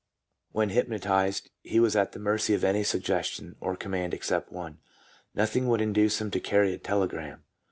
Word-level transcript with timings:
When 0.51 0.69
hypno 0.69 0.97
tized, 0.97 1.49
he 1.61 1.79
was 1.79 1.95
at 1.95 2.11
the 2.13 2.17
mercy 2.17 2.55
of 2.55 2.63
any 2.63 2.83
suggestion 2.83 3.55
or 3.59 3.75
command 3.75 4.15
except 4.15 4.51
one: 4.51 4.79
nothing 5.35 5.67
would 5.67 5.79
induce 5.79 6.19
him 6.19 6.31
to 6.31 6.39
carry 6.39 6.73
a 6.73 6.79
telegram. 6.79 7.43